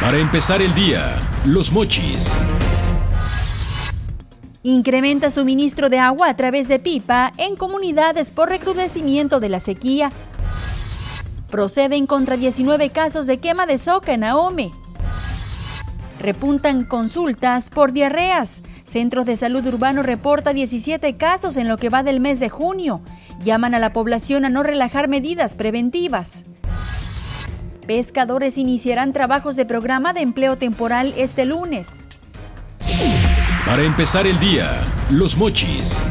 [0.00, 2.38] Para empezar el día, los mochis.
[4.62, 10.10] Incrementa suministro de agua a través de pipa en comunidades por recrudecimiento de la sequía.
[11.48, 14.72] Proceden contra 19 casos de quema de soca en Ahome.
[16.18, 18.62] Repuntan consultas por diarreas.
[18.82, 23.00] Centros de Salud Urbano reporta 17 casos en lo que va del mes de junio.
[23.42, 26.44] Llaman a la población a no relajar medidas preventivas.
[27.86, 31.90] Pescadores iniciarán trabajos de programa de empleo temporal este lunes.
[33.66, 34.70] Para empezar el día,
[35.10, 36.02] los mochis.